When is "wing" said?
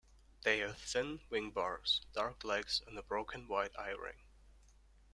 1.29-1.51